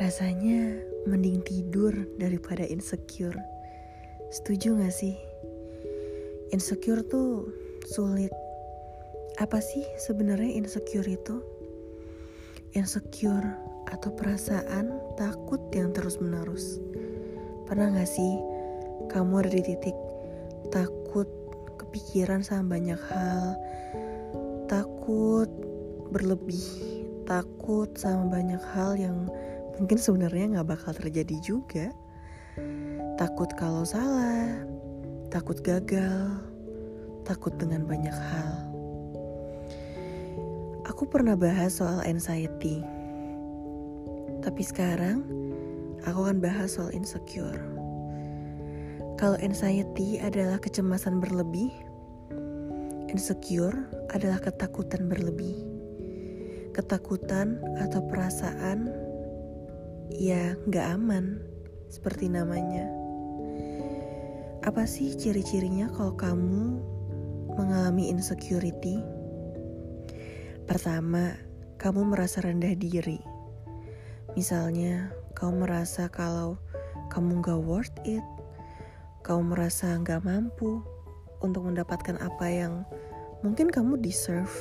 Rasanya 0.00 0.80
mending 1.04 1.44
tidur 1.44 1.92
daripada 2.16 2.64
insecure. 2.64 3.36
Setuju 4.32 4.80
gak 4.80 4.96
sih? 4.96 5.12
Insecure 6.56 7.04
tuh 7.04 7.52
sulit. 7.84 8.32
Apa 9.36 9.60
sih 9.60 9.84
sebenarnya 10.00 10.56
insecure 10.56 11.04
itu? 11.04 11.44
Insecure 12.72 13.44
atau 13.92 14.08
perasaan 14.16 14.88
takut 15.20 15.60
yang 15.76 15.92
terus-menerus. 15.92 16.80
Pernah 17.68 17.92
gak 18.00 18.08
sih 18.08 18.40
kamu 19.12 19.44
ada 19.44 19.52
di 19.52 19.60
titik 19.68 19.98
takut 20.72 21.28
kepikiran 21.76 22.40
sama 22.40 22.80
banyak 22.80 23.00
hal, 23.12 23.52
takut 24.64 25.52
berlebih, 26.08 26.64
takut 27.28 27.92
sama 28.00 28.40
banyak 28.40 28.64
hal 28.72 28.96
yang 28.96 29.28
mungkin 29.80 29.96
sebenarnya 29.96 30.60
nggak 30.60 30.68
bakal 30.76 30.92
terjadi 30.92 31.36
juga. 31.40 31.88
Takut 33.16 33.48
kalau 33.56 33.88
salah, 33.88 34.60
takut 35.32 35.56
gagal, 35.64 36.36
takut 37.24 37.56
dengan 37.56 37.88
banyak 37.88 38.12
hal. 38.12 38.52
Aku 40.84 41.08
pernah 41.08 41.32
bahas 41.32 41.80
soal 41.80 42.04
anxiety, 42.04 42.84
tapi 44.44 44.60
sekarang 44.60 45.24
aku 46.04 46.28
akan 46.28 46.44
bahas 46.44 46.76
soal 46.76 46.92
insecure. 46.92 47.60
Kalau 49.16 49.36
anxiety 49.40 50.20
adalah 50.20 50.60
kecemasan 50.60 51.24
berlebih, 51.24 51.72
insecure 53.08 53.88
adalah 54.12 54.40
ketakutan 54.40 55.08
berlebih. 55.08 55.56
Ketakutan 56.72 57.60
atau 57.80 58.00
perasaan 58.08 59.09
ya 60.10 60.58
nggak 60.66 60.86
aman 60.98 61.38
seperti 61.90 62.26
namanya. 62.26 62.86
Apa 64.60 64.84
sih 64.84 65.16
ciri-cirinya 65.16 65.88
kalau 65.94 66.14
kamu 66.18 66.82
mengalami 67.56 68.12
insecurity? 68.12 69.00
Pertama, 70.68 71.34
kamu 71.80 72.14
merasa 72.14 72.44
rendah 72.44 72.76
diri. 72.78 73.18
Misalnya, 74.38 75.10
kamu 75.34 75.66
merasa 75.66 76.06
kalau 76.06 76.60
kamu 77.10 77.42
gak 77.42 77.58
worth 77.58 77.98
it, 78.06 78.22
kamu 79.26 79.56
merasa 79.56 79.98
gak 79.98 80.22
mampu 80.22 80.78
untuk 81.42 81.66
mendapatkan 81.66 82.20
apa 82.22 82.46
yang 82.46 82.86
mungkin 83.42 83.66
kamu 83.72 83.98
deserve. 83.98 84.52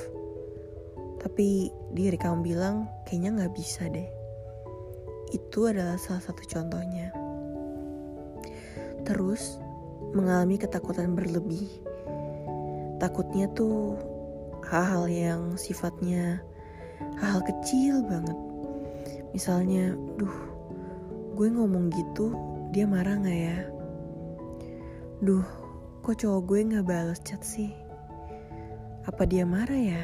Tapi 1.19 1.69
diri 1.93 2.15
kamu 2.17 2.41
bilang 2.41 2.89
kayaknya 3.05 3.45
gak 3.45 3.53
bisa 3.53 3.85
deh. 3.91 4.18
Itu 5.29 5.69
adalah 5.69 6.01
salah 6.01 6.25
satu 6.25 6.41
contohnya. 6.45 7.13
Terus, 9.05 9.61
mengalami 10.13 10.57
ketakutan 10.57 11.13
berlebih. 11.13 11.69
Takutnya 12.97 13.49
tuh 13.53 13.95
hal-hal 14.65 15.05
yang 15.09 15.41
sifatnya 15.55 16.41
hal-hal 17.21 17.41
kecil 17.45 18.03
banget. 18.05 18.37
Misalnya, 19.31 19.93
duh, 20.17 20.37
gue 21.37 21.47
ngomong 21.47 21.93
gitu, 21.93 22.33
dia 22.73 22.89
marah 22.89 23.17
gak 23.21 23.39
ya? 23.39 23.59
Duh, 25.21 25.45
kok 26.01 26.17
cowok 26.19 26.41
gue 26.49 26.59
gak 26.75 26.85
balas 26.87 27.19
chat 27.21 27.41
sih? 27.45 27.71
Apa 29.05 29.23
dia 29.29 29.45
marah 29.45 29.77
ya? 29.79 30.03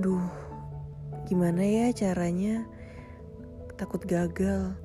Duh, 0.00 0.24
gimana 1.28 1.62
ya 1.62 1.92
caranya 1.92 2.64
takut 3.80 4.04
gagal. 4.04 4.76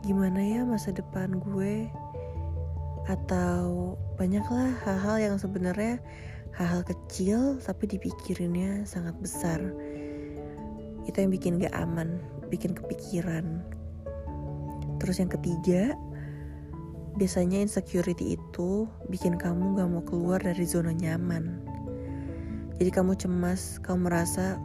Gimana 0.00 0.40
ya 0.40 0.64
masa 0.64 0.96
depan 0.96 1.36
gue? 1.44 1.92
Atau 3.04 4.00
banyaklah 4.16 4.72
hal-hal 4.80 5.16
yang 5.20 5.36
sebenarnya 5.36 6.00
hal-hal 6.56 6.80
kecil 6.88 7.60
tapi 7.60 7.84
dipikirinnya 7.84 8.88
sangat 8.88 9.12
besar. 9.20 9.60
Itu 11.04 11.20
yang 11.20 11.36
bikin 11.36 11.60
gak 11.60 11.76
aman, 11.76 12.16
bikin 12.48 12.72
kepikiran. 12.72 13.60
Terus 15.04 15.20
yang 15.20 15.28
ketiga, 15.28 15.92
biasanya 17.20 17.60
insecurity 17.60 18.40
itu 18.40 18.88
bikin 19.12 19.36
kamu 19.36 19.76
gak 19.76 19.88
mau 19.92 20.00
keluar 20.00 20.40
dari 20.40 20.64
zona 20.64 20.96
nyaman. 20.96 21.60
Jadi 22.80 22.88
kamu 22.88 23.20
cemas, 23.20 23.76
kamu 23.84 24.08
merasa 24.08 24.56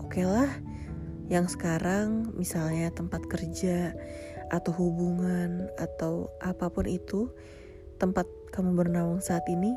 oke 0.00 0.16
okay 0.16 0.24
lah 0.24 0.71
yang 1.32 1.48
sekarang 1.48 2.28
misalnya 2.36 2.92
tempat 2.92 3.24
kerja 3.24 3.96
atau 4.52 4.72
hubungan 4.76 5.72
atau 5.80 6.28
apa 6.44 6.68
pun 6.68 6.84
itu 6.84 7.32
tempat 7.96 8.28
kamu 8.52 8.76
bernaung 8.76 9.24
saat 9.24 9.48
ini 9.48 9.72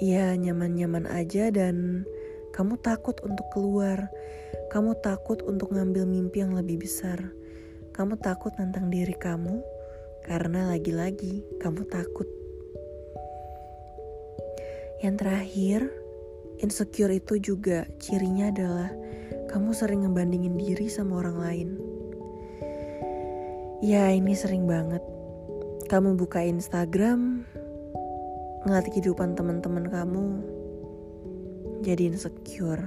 ya 0.00 0.32
nyaman-nyaman 0.32 1.04
aja 1.12 1.52
dan 1.52 2.08
kamu 2.50 2.80
takut 2.82 3.20
untuk 3.22 3.46
keluar. 3.54 4.10
Kamu 4.70 4.98
takut 5.02 5.42
untuk 5.46 5.74
ngambil 5.74 6.06
mimpi 6.06 6.42
yang 6.42 6.54
lebih 6.54 6.82
besar. 6.82 7.30
Kamu 7.94 8.18
takut 8.18 8.54
tentang 8.54 8.90
diri 8.90 9.14
kamu 9.14 9.62
karena 10.26 10.72
lagi-lagi 10.74 11.46
kamu 11.62 11.86
takut. 11.86 12.26
Yang 15.04 15.14
terakhir 15.20 15.80
insecure 16.60 17.12
itu 17.14 17.38
juga 17.40 17.86
cirinya 18.02 18.50
adalah 18.50 18.90
kamu 19.50 19.74
sering 19.74 20.06
ngebandingin 20.06 20.54
diri 20.54 20.86
sama 20.86 21.20
orang 21.22 21.36
lain. 21.42 21.68
Ya 23.80 24.12
ini 24.12 24.36
sering 24.36 24.68
banget. 24.68 25.00
Kamu 25.90 26.14
buka 26.14 26.44
Instagram, 26.44 27.48
ngeliat 28.62 28.86
kehidupan 28.92 29.34
teman-teman 29.34 29.88
kamu, 29.90 30.24
jadi 31.82 32.12
insecure. 32.12 32.84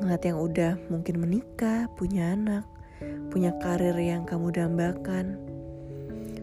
Ngeliat 0.00 0.22
yang 0.24 0.38
udah 0.38 0.72
mungkin 0.92 1.20
menikah, 1.20 1.88
punya 1.96 2.36
anak, 2.36 2.64
punya 3.32 3.56
karir 3.64 3.96
yang 3.96 4.28
kamu 4.28 4.52
dambakan. 4.52 5.40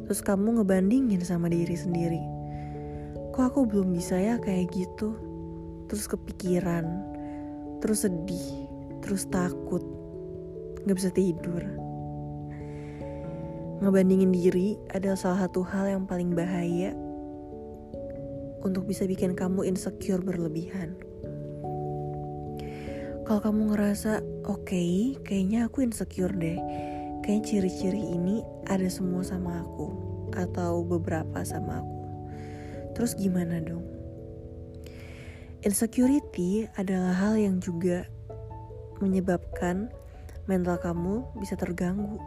Terus 0.05 0.19
kamu 0.25 0.59
ngebandingin 0.59 1.21
sama 1.21 1.47
diri 1.47 1.77
sendiri. 1.77 2.21
Kok 3.31 3.43
aku 3.53 3.61
belum 3.69 3.93
bisa 3.93 4.17
ya 4.17 4.35
kayak 4.41 4.73
gitu? 4.73 5.13
Terus 5.87 6.09
kepikiran, 6.09 7.15
terus 7.81 8.05
sedih, 8.05 8.67
terus 9.01 9.25
takut, 9.29 9.81
gak 10.85 10.97
bisa 10.97 11.11
tidur. 11.13 11.61
Ngebandingin 13.77 14.33
diri 14.33 14.73
adalah 14.89 15.17
salah 15.17 15.45
satu 15.45 15.61
hal 15.61 15.85
yang 15.85 16.03
paling 16.09 16.33
bahaya 16.33 16.97
untuk 18.65 18.89
bisa 18.89 19.05
bikin 19.05 19.37
kamu 19.37 19.69
insecure 19.69 20.21
berlebihan. 20.21 20.97
Kalau 23.27 23.43
kamu 23.43 23.75
ngerasa, 23.75 24.23
oke, 24.47 24.71
okay, 24.71 25.19
kayaknya 25.27 25.67
aku 25.67 25.83
insecure 25.83 26.31
deh. 26.31 26.55
Kayaknya 27.21 27.43
ciri-ciri 27.43 27.99
ini 27.99 28.39
ada 28.71 28.87
semua 28.87 29.19
sama 29.19 29.61
aku, 29.67 29.91
atau 30.31 30.79
beberapa 30.87 31.43
sama 31.43 31.83
aku. 31.83 31.97
Terus 32.95 33.19
gimana 33.19 33.59
dong? 33.59 33.96
Insecurity 35.65 36.69
adalah 36.77 37.17
hal 37.17 37.33
yang 37.33 37.57
juga 37.57 38.05
menyebabkan 39.01 39.89
mental 40.45 40.77
kamu 40.77 41.25
bisa 41.41 41.57
terganggu. 41.57 42.21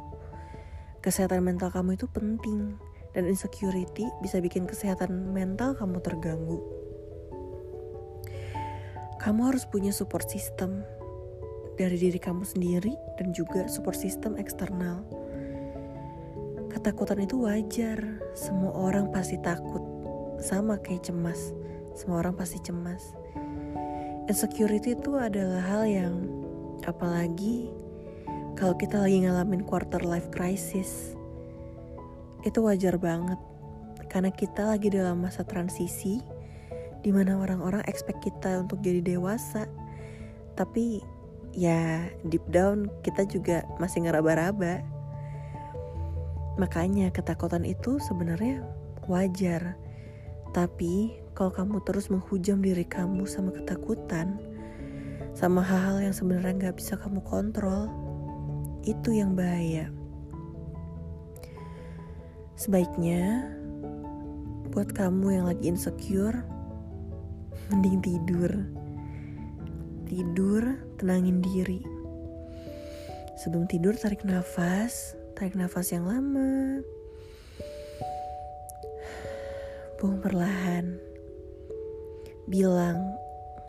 Kesehatan 0.99 1.47
mental 1.47 1.71
kamu 1.71 1.95
itu 1.95 2.11
penting 2.11 2.75
dan 3.15 3.31
insecurity 3.31 4.11
bisa 4.19 4.43
bikin 4.43 4.67
kesehatan 4.67 5.31
mental 5.31 5.79
kamu 5.79 6.03
terganggu. 6.03 6.59
Kamu 9.23 9.47
harus 9.47 9.62
punya 9.62 9.94
support 9.94 10.26
system 10.26 10.83
dari 11.79 12.03
diri 12.03 12.19
kamu 12.19 12.43
sendiri 12.43 12.99
dan 13.15 13.31
juga 13.31 13.71
support 13.71 13.94
system 13.94 14.35
eksternal. 14.43 15.06
Ketakutan 16.67 17.23
itu 17.23 17.47
wajar, 17.47 18.00
semua 18.35 18.75
orang 18.75 19.15
pasti 19.15 19.38
takut, 19.38 19.83
sama 20.43 20.83
kayak 20.83 21.06
cemas. 21.06 21.55
Semua 21.94 22.23
orang 22.23 22.35
pasti 22.35 22.59
cemas. 22.62 23.19
Insecurity 24.31 24.94
itu 24.94 25.19
adalah 25.19 25.59
hal 25.59 25.91
yang 25.91 26.15
apalagi 26.87 27.67
kalau 28.55 28.79
kita 28.79 29.03
lagi 29.03 29.27
ngalamin 29.27 29.67
quarter 29.67 30.06
life 30.06 30.31
crisis. 30.31 31.19
Itu 32.47 32.62
wajar 32.62 32.94
banget 32.94 33.43
karena 34.06 34.31
kita 34.31 34.71
lagi 34.71 34.87
dalam 34.87 35.27
masa 35.27 35.43
transisi 35.43 36.23
di 37.03 37.11
mana 37.11 37.43
orang-orang 37.43 37.82
expect 37.91 38.23
kita 38.23 38.62
untuk 38.62 38.79
jadi 38.87 39.03
dewasa. 39.03 39.67
Tapi 40.55 41.03
ya 41.50 42.06
deep 42.23 42.47
down 42.55 42.87
kita 43.03 43.26
juga 43.26 43.67
masih 43.83 44.06
ngeraba-raba. 44.06 44.79
Makanya 46.55 47.11
ketakutan 47.11 47.67
itu 47.67 47.99
sebenarnya 47.99 48.62
wajar. 49.11 49.75
Tapi 50.55 51.19
kalau 51.40 51.56
kamu 51.56 51.81
terus 51.88 52.12
menghujam 52.12 52.60
diri 52.60 52.84
kamu 52.84 53.25
sama 53.25 53.48
ketakutan, 53.48 54.37
sama 55.32 55.64
hal-hal 55.64 56.04
yang 56.04 56.12
sebenarnya 56.12 56.69
gak 56.69 56.76
bisa 56.76 57.00
kamu 57.00 57.25
kontrol, 57.25 57.88
Itu 58.84 59.12
yang 59.12 59.32
bahaya. 59.32 59.88
Sebaiknya 62.60 63.48
buat 64.69 64.92
kamu 64.92 65.40
yang 65.40 65.48
lagi 65.48 65.64
insecure, 65.64 66.44
mending 67.72 68.04
tidur. 68.04 68.52
Tidur, 70.12 70.76
tenangin 71.00 71.40
diri. 71.40 71.81
Sebelum 73.40 73.64
tidur 73.64 73.96
tarik 73.96 74.28
nafas, 74.28 75.16
tarik 75.40 75.56
nafas 75.56 75.88
yang 75.88 76.04
lama. 76.04 76.84
Buang 79.96 80.20
perlahan. 80.20 81.10
Bilang, 82.50 83.14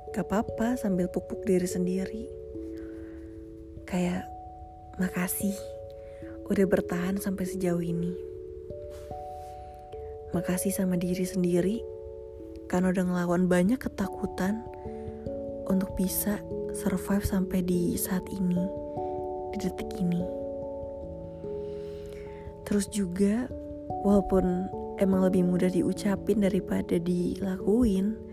gak 0.10 0.26
apa-apa 0.26 0.74
sambil 0.74 1.06
pupuk 1.06 1.46
diri 1.46 1.70
sendiri. 1.70 2.26
Kayak, 3.86 4.26
makasih 4.98 5.54
udah 6.50 6.66
bertahan 6.66 7.22
sampai 7.22 7.46
sejauh 7.46 7.86
ini. 7.86 8.10
Makasih 10.34 10.74
sama 10.74 10.98
diri 10.98 11.30
sendiri 11.30 11.78
karena 12.74 12.90
udah 12.90 13.06
ngelawan 13.06 13.46
banyak 13.46 13.78
ketakutan 13.78 14.66
untuk 15.70 15.94
bisa 15.94 16.42
survive 16.74 17.22
sampai 17.22 17.62
di 17.62 17.94
saat 18.02 18.26
ini, 18.34 18.66
di 19.54 19.58
detik 19.62 19.94
ini. 20.02 20.26
Terus 22.66 22.90
juga, 22.90 23.46
walaupun 24.02 24.66
emang 24.98 25.30
lebih 25.30 25.46
mudah 25.46 25.70
diucapin 25.70 26.42
daripada 26.42 26.98
dilakuin, 26.98 28.31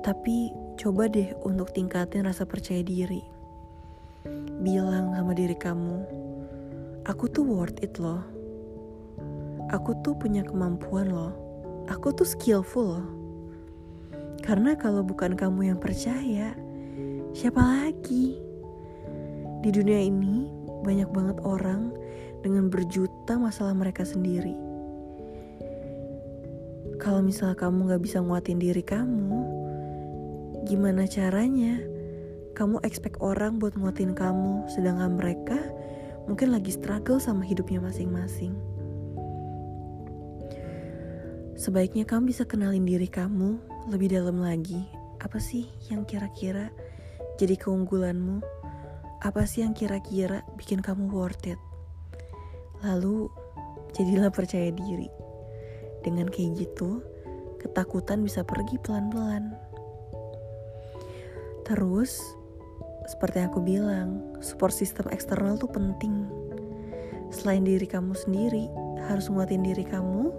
tapi 0.00 0.52
coba 0.80 1.06
deh 1.08 1.32
untuk 1.44 1.72
tingkatin 1.76 2.24
rasa 2.24 2.48
percaya 2.48 2.80
diri 2.80 3.40
bilang 4.60 5.16
sama 5.16 5.32
diri 5.32 5.56
kamu, 5.56 6.04
aku 7.08 7.24
tuh 7.32 7.44
worth 7.48 7.80
it 7.80 7.96
loh. 7.96 8.20
Aku 9.72 9.96
tuh 10.04 10.12
punya 10.18 10.44
kemampuan 10.44 11.08
loh. 11.08 11.32
Aku 11.88 12.12
tuh 12.12 12.28
skillful 12.28 13.00
loh. 13.00 13.06
Karena 14.44 14.76
kalau 14.76 15.00
bukan 15.00 15.32
kamu 15.32 15.72
yang 15.72 15.78
percaya, 15.80 16.52
siapa 17.32 17.60
lagi? 17.60 18.36
Di 19.60 19.70
dunia 19.72 20.00
ini 20.00 20.48
banyak 20.84 21.08
banget 21.12 21.38
orang 21.44 21.92
dengan 22.40 22.68
berjuta 22.68 23.36
masalah 23.36 23.76
mereka 23.76 24.04
sendiri. 24.04 24.56
Kalau 27.00 27.24
misalnya 27.24 27.56
kamu 27.56 27.96
gak 27.96 28.02
bisa 28.04 28.20
nguatin 28.20 28.60
diri 28.60 28.84
kamu, 28.84 29.59
gimana 30.70 31.02
caranya 31.10 31.82
kamu 32.54 32.78
expect 32.86 33.18
orang 33.18 33.58
buat 33.58 33.74
nguatin 33.74 34.14
kamu, 34.14 34.70
sedangkan 34.70 35.18
mereka 35.18 35.58
mungkin 36.30 36.54
lagi 36.54 36.70
struggle 36.70 37.18
sama 37.18 37.42
hidupnya 37.42 37.82
masing-masing. 37.82 38.54
Sebaiknya 41.58 42.06
kamu 42.06 42.30
bisa 42.30 42.46
kenalin 42.46 42.86
diri 42.86 43.10
kamu 43.10 43.58
lebih 43.90 44.14
dalam 44.14 44.38
lagi. 44.38 44.86
Apa 45.18 45.42
sih 45.42 45.66
yang 45.90 46.06
kira-kira 46.06 46.70
jadi 47.34 47.58
keunggulanmu? 47.58 48.38
Apa 49.26 49.50
sih 49.50 49.66
yang 49.66 49.74
kira-kira 49.74 50.46
bikin 50.54 50.78
kamu 50.86 51.10
worth 51.10 51.50
it? 51.50 51.58
Lalu, 52.86 53.26
jadilah 53.90 54.30
percaya 54.30 54.70
diri. 54.70 55.10
Dengan 56.06 56.30
kayak 56.30 56.62
gitu, 56.62 57.02
ketakutan 57.58 58.22
bisa 58.22 58.46
pergi 58.46 58.78
pelan-pelan. 58.80 59.69
Terus, 61.70 62.18
seperti 63.06 63.38
yang 63.38 63.54
aku 63.54 63.62
bilang, 63.62 64.08
support 64.42 64.74
system 64.74 65.06
eksternal 65.14 65.54
tuh 65.54 65.70
penting. 65.70 66.26
Selain 67.30 67.62
diri 67.62 67.86
kamu 67.86 68.10
sendiri, 68.10 68.66
harus 69.06 69.30
nguatin 69.30 69.62
diri 69.62 69.86
kamu, 69.86 70.34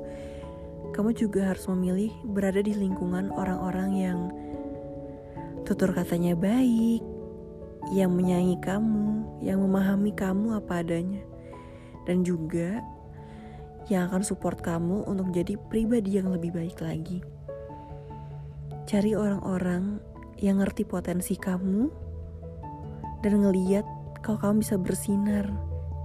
kamu 0.92 1.16
juga 1.16 1.56
harus 1.56 1.64
memilih 1.72 2.12
berada 2.36 2.60
di 2.60 2.76
lingkungan 2.76 3.32
orang-orang 3.32 3.92
yang 3.96 4.20
tutur 5.64 5.96
katanya 5.96 6.36
baik, 6.36 7.00
yang 7.96 8.12
menyayangi 8.12 8.60
kamu, 8.60 9.24
yang 9.40 9.64
memahami 9.64 10.12
kamu 10.12 10.60
apa 10.60 10.84
adanya, 10.84 11.24
dan 12.04 12.28
juga 12.28 12.84
yang 13.88 14.12
akan 14.12 14.20
support 14.20 14.60
kamu 14.60 15.08
untuk 15.08 15.32
jadi 15.32 15.56
pribadi 15.72 16.20
yang 16.20 16.28
lebih 16.28 16.52
baik 16.52 16.76
lagi. 16.84 17.24
Cari 18.84 19.16
orang-orang 19.16 20.11
yang 20.42 20.60
ngerti 20.60 20.84
potensi 20.84 21.38
kamu 21.38 21.88
dan 23.22 23.34
ngeliat 23.46 23.86
kalau 24.26 24.38
kamu 24.42 24.66
bisa 24.66 24.76
bersinar, 24.78 25.46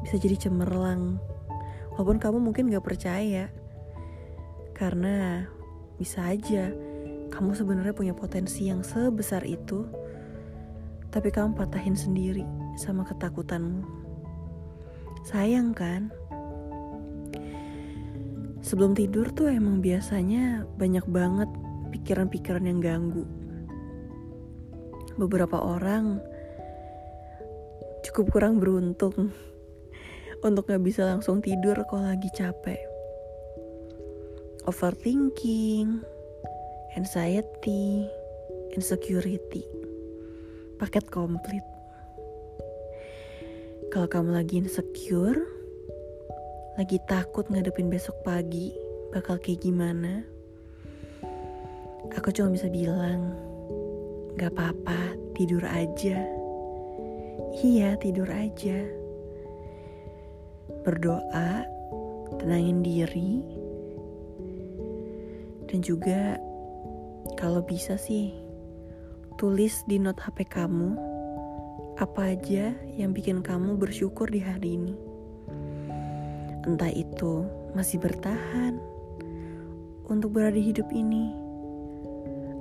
bisa 0.05 0.17
jadi 0.21 0.49
cemerlang. 0.49 1.17
Walaupun 1.97 2.21
kamu 2.21 2.39
mungkin 2.45 2.69
gak 2.69 2.85
percaya, 2.85 3.49
karena 4.77 5.49
bisa 5.97 6.29
aja 6.29 6.69
kamu 7.33 7.57
sebenarnya 7.57 7.97
punya 7.97 8.13
potensi 8.13 8.69
yang 8.69 8.85
sebesar 8.85 9.45
itu, 9.49 9.89
tapi 11.09 11.33
kamu 11.33 11.57
patahin 11.57 11.97
sendiri 11.97 12.45
sama 12.77 13.09
ketakutanmu. 13.09 13.85
Sayang 15.25 15.73
kan? 15.73 16.13
Sebelum 18.61 18.93
tidur 18.93 19.33
tuh 19.33 19.49
emang 19.49 19.81
biasanya 19.81 20.69
banyak 20.77 21.07
banget 21.09 21.49
pikiran-pikiran 21.97 22.65
yang 22.69 22.81
ganggu. 22.85 23.36
Beberapa 25.17 25.57
orang 25.59 26.21
cukup 28.05 28.37
kurang 28.37 28.61
beruntung 28.61 29.33
untuk 30.47 30.69
gak 30.69 30.85
bisa 30.85 31.09
langsung 31.09 31.41
tidur 31.41 31.77
kalau 31.89 32.05
lagi 32.05 32.29
capek. 32.37 32.79
Overthinking, 34.69 36.05
anxiety, 36.97 38.07
insecurity, 38.77 39.65
paket 40.77 41.09
komplit. 41.09 41.65
Kalau 43.89 44.11
kamu 44.11 44.37
lagi 44.37 44.61
insecure, 44.61 45.41
lagi 46.77 47.01
takut 47.09 47.49
ngadepin 47.49 47.89
besok 47.89 48.21
pagi 48.21 48.75
bakal 49.15 49.41
kayak 49.41 49.65
gimana, 49.65 50.27
aku 52.13 52.29
cuma 52.35 52.53
bisa 52.53 52.69
bilang, 52.69 53.33
gak 54.37 54.53
apa-apa, 54.53 55.17
tidur 55.33 55.65
aja. 55.65 56.21
Iya, 57.57 57.97
tidur 57.97 58.29
aja. 58.29 58.85
Berdoa, 60.85 61.65
tenangin 62.37 62.85
diri, 62.85 63.41
dan 65.73 65.81
juga 65.81 66.37
kalau 67.41 67.65
bisa 67.65 67.97
sih 67.97 68.37
tulis 69.41 69.81
di 69.89 69.97
note 69.97 70.21
HP 70.21 70.53
kamu 70.53 70.97
apa 71.97 72.37
aja 72.37 72.77
yang 73.01 73.17
bikin 73.17 73.41
kamu 73.41 73.81
bersyukur 73.81 74.29
di 74.29 74.45
hari 74.45 74.77
ini. 74.77 74.95
Entah 76.69 76.93
itu 76.93 77.49
masih 77.73 78.05
bertahan 78.05 78.77
untuk 80.13 80.37
berada 80.37 80.61
di 80.61 80.77
hidup 80.77 80.93
ini 80.93 81.46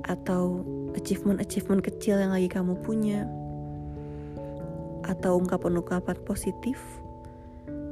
atau 0.05 0.62
achievement-achievement 0.93 1.81
kecil 1.81 2.21
yang 2.21 2.31
lagi 2.33 2.50
kamu 2.50 2.77
punya 2.85 3.25
atau 5.05 5.38
ungkapan-ungkapan 5.38 6.17
positif, 6.25 6.81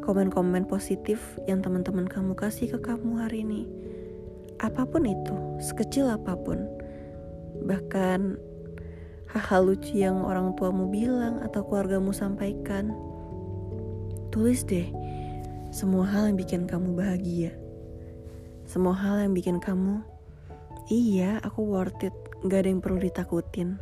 komen-komen 0.02 0.66
positif 0.66 1.22
yang 1.46 1.62
teman-teman 1.62 2.10
kamu 2.10 2.34
kasih 2.34 2.74
ke 2.74 2.80
kamu 2.82 3.22
hari 3.22 3.46
ini. 3.46 3.70
Apa 4.62 4.86
pun 4.90 5.06
itu, 5.06 5.36
sekecil 5.62 6.10
apa 6.10 6.34
pun. 6.34 6.66
Bahkan 7.66 8.38
hal-hal 9.30 9.62
lucu 9.66 9.98
yang 9.98 10.26
orang 10.26 10.58
tuamu 10.58 10.90
bilang 10.90 11.42
atau 11.42 11.62
keluargamu 11.66 12.14
sampaikan. 12.14 12.94
Tulis 14.34 14.66
deh 14.66 14.90
semua 15.74 16.06
hal 16.06 16.30
yang 16.30 16.38
bikin 16.38 16.70
kamu 16.70 16.94
bahagia. 16.94 17.54
Semua 18.70 18.94
hal 18.94 19.26
yang 19.26 19.34
bikin 19.34 19.58
kamu, 19.58 20.06
iya 20.92 21.40
aku 21.40 21.64
worth 21.64 22.04
it, 22.04 22.16
gak 22.44 22.66
ada 22.66 22.70
yang 22.72 22.84
perlu 22.84 23.00
ditakutin. 23.00 23.80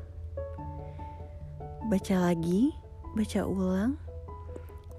Baca 1.89 2.15
lagi, 2.29 2.70
baca 3.17 3.41
ulang, 3.41 3.98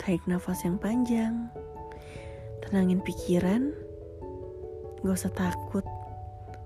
tarik 0.02 0.26
nafas 0.26 0.66
yang 0.66 0.82
panjang, 0.82 1.46
tenangin 2.66 2.98
pikiran, 3.06 3.70
gak 5.06 5.14
usah 5.14 5.30
takut, 5.30 5.86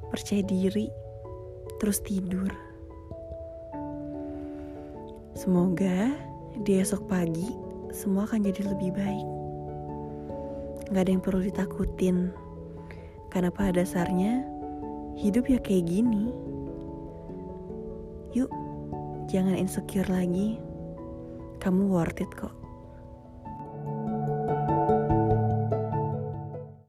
percaya 0.08 0.40
diri, 0.40 0.88
terus 1.76 2.00
tidur. 2.00 2.48
Semoga 5.36 6.16
di 6.64 6.80
esok 6.80 7.12
pagi 7.12 7.52
semua 7.92 8.24
akan 8.24 8.40
jadi 8.40 8.72
lebih 8.72 8.90
baik. 8.96 9.28
Gak 10.96 11.02
ada 11.04 11.10
yang 11.12 11.20
perlu 11.20 11.44
ditakutin, 11.44 12.32
karena 13.28 13.52
pada 13.52 13.84
dasarnya 13.84 14.55
hidup 15.16 15.48
ya 15.48 15.58
kayak 15.64 15.88
gini. 15.88 16.28
Yuk, 18.36 18.52
jangan 19.32 19.56
insecure 19.56 20.06
lagi 20.12 20.60
kamu 21.58 21.88
worth 21.88 22.20
it 22.20 22.30
kok. 22.36 22.52